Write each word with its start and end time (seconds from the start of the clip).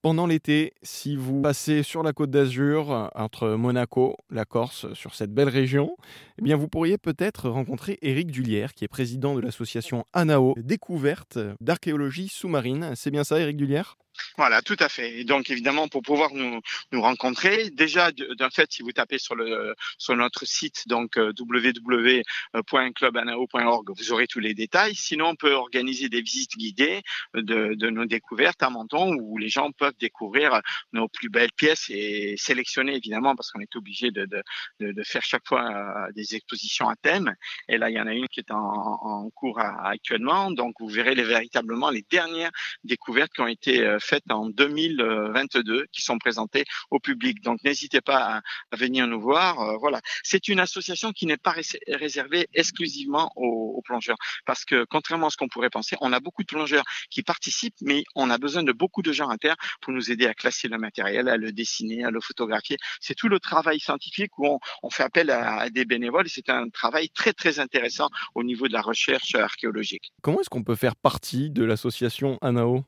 Pendant 0.00 0.28
l'été, 0.28 0.74
si 0.84 1.16
vous 1.16 1.42
passez 1.42 1.82
sur 1.82 2.04
la 2.04 2.12
côte 2.12 2.30
d'Azur, 2.30 3.10
entre 3.16 3.48
Monaco, 3.54 4.16
la 4.30 4.44
Corse, 4.44 4.92
sur 4.94 5.16
cette 5.16 5.34
belle 5.34 5.48
région, 5.48 5.96
eh 6.38 6.42
bien 6.42 6.56
vous 6.56 6.68
pourriez 6.68 6.98
peut-être 6.98 7.48
rencontrer 7.50 7.98
Éric 8.00 8.30
Dullière, 8.30 8.74
qui 8.74 8.84
est 8.84 8.88
président 8.88 9.34
de 9.34 9.40
l'association 9.40 10.04
ANAO, 10.12 10.54
découverte 10.56 11.40
d'archéologie 11.60 12.28
sous-marine. 12.28 12.92
C'est 12.94 13.10
bien 13.10 13.24
ça, 13.24 13.40
Éric 13.40 13.56
Dullière 13.56 13.96
voilà, 14.36 14.62
tout 14.62 14.76
à 14.80 14.88
fait. 14.88 15.20
Et 15.20 15.24
donc 15.24 15.50
évidemment, 15.50 15.88
pour 15.88 16.02
pouvoir 16.02 16.32
nous, 16.34 16.60
nous 16.92 17.02
rencontrer, 17.02 17.70
déjà 17.70 18.10
d'un 18.12 18.50
fait, 18.50 18.70
si 18.72 18.82
vous 18.82 18.92
tapez 18.92 19.18
sur 19.18 19.34
le 19.34 19.74
sur 19.98 20.14
notre 20.16 20.46
site 20.46 20.86
donc 20.88 21.16
euh, 21.16 21.32
www.clubanao.org, 21.38 23.90
vous 23.96 24.12
aurez 24.12 24.26
tous 24.26 24.40
les 24.40 24.54
détails. 24.54 24.94
Sinon, 24.94 25.28
on 25.28 25.36
peut 25.36 25.52
organiser 25.52 26.08
des 26.08 26.22
visites 26.22 26.56
guidées 26.56 27.02
de, 27.34 27.74
de 27.74 27.90
nos 27.90 28.06
découvertes 28.06 28.62
à 28.62 28.70
Menton 28.70 29.16
où 29.20 29.36
les 29.38 29.48
gens 29.48 29.70
peuvent 29.72 29.96
découvrir 29.98 30.60
nos 30.92 31.08
plus 31.08 31.28
belles 31.28 31.52
pièces 31.52 31.86
et 31.90 32.36
sélectionner 32.36 32.96
évidemment 32.96 33.36
parce 33.36 33.50
qu'on 33.50 33.60
est 33.60 33.76
obligé 33.76 34.10
de, 34.10 34.26
de, 34.26 34.92
de, 34.92 35.02
faire 35.02 35.22
chaque 35.22 35.46
fois 35.46 35.70
euh, 35.70 36.12
des 36.12 36.34
expositions 36.34 36.88
à 36.88 36.96
thème. 36.96 37.34
Et 37.68 37.78
là, 37.78 37.90
il 37.90 37.96
y 37.96 38.00
en 38.00 38.06
a 38.06 38.14
une 38.14 38.28
qui 38.28 38.40
est 38.40 38.50
en, 38.50 39.28
cours 39.34 39.60
actuellement. 39.60 40.50
Donc, 40.50 40.74
vous 40.80 40.88
verrez 40.88 41.14
les, 41.14 41.22
véritablement 41.22 41.90
les 41.90 42.04
dernières 42.10 42.50
découvertes 42.84 43.32
qui 43.32 43.40
ont 43.40 43.46
été 43.46 43.80
euh, 43.80 43.98
faites 44.08 44.30
en 44.30 44.48
2022 44.48 45.86
qui 45.92 46.02
sont 46.02 46.18
présentées 46.18 46.64
au 46.90 46.98
public. 46.98 47.42
Donc 47.42 47.62
n'hésitez 47.64 48.00
pas 48.00 48.40
à, 48.72 48.76
venir 48.76 49.06
nous 49.06 49.20
voir. 49.20 49.60
Euh, 49.60 49.76
voilà, 49.78 50.00
c'est 50.22 50.48
une 50.48 50.60
association 50.60 51.12
qui 51.12 51.26
n'est 51.26 51.36
pas 51.36 51.54
réservée 51.88 52.48
exclusivement 52.54 53.32
aux, 53.36 53.82
plongeurs 53.84 54.18
parce 54.44 54.64
que 54.64 54.84
contrairement 54.84 55.28
à 55.28 55.30
ce 55.30 55.36
qu'on 55.36 55.48
pourrait 55.48 55.70
penser, 55.70 55.96
on 56.00 56.12
a 56.12 56.20
beaucoup 56.20 56.42
de 56.42 56.48
plongeurs 56.48 56.84
qui 57.10 57.22
participent, 57.22 57.76
mais 57.80 58.04
on 58.14 58.28
a 58.28 58.36
besoin 58.36 58.62
de 58.62 58.72
beaucoup 58.72 59.02
de 59.02 59.12
gens 59.12 59.28
à 59.28 59.38
terre 59.38 59.56
pour 59.80 59.92
nous 59.92 60.10
aider 60.10 60.26
à 60.26 60.34
classer 60.34 60.68
le 60.68 60.78
matériel, 60.78 61.28
à 61.28 61.36
le 61.36 61.52
dessiner, 61.52 62.04
à 62.04 62.10
le 62.10 62.20
photographier. 62.20 62.76
C'est 63.00 63.14
tout 63.14 63.28
le 63.28 63.40
travail 63.40 63.80
scientifique 63.80 64.36
où 64.38 64.58
on, 64.82 64.90
fait 64.90 65.04
appel 65.04 65.30
à, 65.30 65.60
à 65.60 65.70
des 65.70 65.84
bénévoles 65.84 66.28
c'est 66.28 66.48
un 66.50 66.68
travail 66.68 67.10
très 67.10 67.32
très 67.32 67.58
intéressant 67.58 68.08
au 68.34 68.42
niveau 68.42 68.68
de 68.68 68.72
la 68.72 68.82
recherche 68.82 69.34
archéologique. 69.34 70.12
Comment 70.22 70.40
est-ce 70.40 70.50
qu'on 70.50 70.64
peut 70.64 70.76
faire 70.76 70.96
partie 70.96 71.50
de 71.50 71.64
l'association 71.64 72.38
ANAO? 72.40 72.84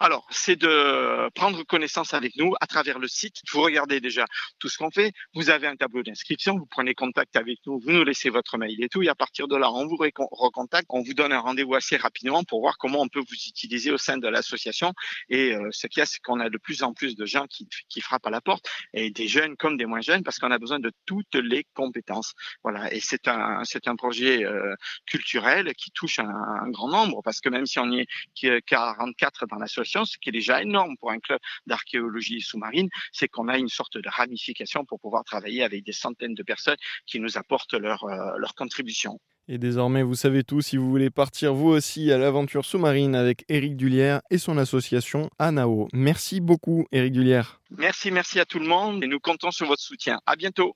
Alors, 0.00 0.26
c'est 0.30 0.56
de 0.56 1.28
prendre 1.34 1.62
connaissance 1.64 2.14
avec 2.14 2.36
nous 2.36 2.54
à 2.60 2.66
travers 2.66 2.98
le 2.98 3.08
site. 3.08 3.36
Vous 3.52 3.60
regardez 3.60 4.00
déjà 4.00 4.24
tout 4.58 4.68
ce 4.68 4.78
qu'on 4.78 4.90
fait. 4.90 5.12
Vous 5.34 5.50
avez 5.50 5.66
un 5.66 5.76
tableau 5.76 6.02
d'inscription. 6.02 6.56
Vous 6.56 6.66
prenez 6.66 6.94
contact 6.94 7.36
avec 7.36 7.58
nous. 7.66 7.78
Vous 7.80 7.90
nous 7.90 8.04
laissez 8.04 8.30
votre 8.30 8.58
mail 8.58 8.82
et 8.82 8.88
tout. 8.88 9.02
Et 9.02 9.08
à 9.08 9.14
partir 9.14 9.48
de 9.48 9.56
là, 9.56 9.70
on 9.72 9.86
vous 9.86 9.96
recontacte. 9.96 10.86
On 10.90 11.02
vous 11.02 11.14
donne 11.14 11.32
un 11.32 11.40
rendez-vous 11.40 11.74
assez 11.74 11.96
rapidement 11.96 12.44
pour 12.44 12.60
voir 12.60 12.78
comment 12.78 13.00
on 13.00 13.08
peut 13.08 13.20
vous 13.20 13.48
utiliser 13.48 13.90
au 13.90 13.98
sein 13.98 14.18
de 14.18 14.28
l'association. 14.28 14.92
Et 15.28 15.54
euh, 15.54 15.68
ce 15.70 15.86
qu'il 15.86 16.00
y 16.00 16.02
a, 16.02 16.06
c'est 16.06 16.20
qu'on 16.20 16.40
a 16.40 16.50
de 16.50 16.58
plus 16.58 16.82
en 16.82 16.92
plus 16.92 17.16
de 17.16 17.26
gens 17.26 17.46
qui, 17.46 17.66
frappent 18.00 18.26
à 18.26 18.30
la 18.30 18.40
porte, 18.40 18.64
et 18.94 19.10
des 19.10 19.26
jeunes 19.26 19.56
comme 19.56 19.76
des 19.76 19.84
moins 19.84 20.00
jeunes, 20.00 20.22
parce 20.22 20.38
qu'on 20.38 20.52
a 20.52 20.58
besoin 20.58 20.78
de 20.78 20.92
toutes 21.04 21.34
les 21.34 21.66
compétences. 21.74 22.34
Voilà. 22.62 22.92
Et 22.94 23.00
c'est 23.00 23.26
un, 23.26 23.62
c'est 23.64 23.88
un 23.88 23.96
projet 23.96 24.44
euh, 24.44 24.74
culturel 25.06 25.74
qui 25.74 25.90
touche 25.90 26.20
un, 26.20 26.28
un, 26.28 26.70
grand 26.70 26.88
nombre, 26.88 27.20
parce 27.22 27.40
que 27.40 27.48
même 27.48 27.66
si 27.66 27.78
on 27.78 27.90
y 27.90 28.00
est 28.00 28.60
44 28.66 29.46
dans 29.46 29.56
la 29.56 29.66
ce 29.68 30.18
qui 30.20 30.28
est 30.28 30.32
déjà 30.32 30.62
énorme 30.62 30.96
pour 30.98 31.10
un 31.10 31.18
club 31.18 31.38
d'archéologie 31.66 32.40
sous-marine, 32.40 32.88
c'est 33.12 33.28
qu'on 33.28 33.48
a 33.48 33.58
une 33.58 33.68
sorte 33.68 33.98
de 33.98 34.08
ramification 34.08 34.84
pour 34.84 35.00
pouvoir 35.00 35.24
travailler 35.24 35.62
avec 35.62 35.84
des 35.84 35.92
centaines 35.92 36.34
de 36.34 36.42
personnes 36.42 36.76
qui 37.06 37.20
nous 37.20 37.38
apportent 37.38 37.74
leur, 37.74 38.04
euh, 38.04 38.38
leur 38.38 38.54
contribution. 38.54 39.18
Et 39.50 39.56
désormais, 39.56 40.02
vous 40.02 40.14
savez 40.14 40.44
tout 40.44 40.60
si 40.60 40.76
vous 40.76 40.90
voulez 40.90 41.08
partir 41.08 41.54
vous 41.54 41.70
aussi 41.70 42.12
à 42.12 42.18
l'aventure 42.18 42.66
sous-marine 42.66 43.14
avec 43.14 43.46
Éric 43.48 43.78
Dullière 43.78 44.20
et 44.30 44.36
son 44.36 44.58
association 44.58 45.30
ANAO. 45.38 45.88
Merci 45.94 46.40
beaucoup, 46.40 46.86
Éric 46.92 47.14
Dullière. 47.14 47.62
Merci, 47.70 48.10
merci 48.10 48.40
à 48.40 48.44
tout 48.44 48.58
le 48.58 48.66
monde 48.66 49.02
et 49.02 49.06
nous 49.06 49.20
comptons 49.20 49.50
sur 49.50 49.66
votre 49.66 49.80
soutien. 49.80 50.20
À 50.26 50.36
bientôt. 50.36 50.66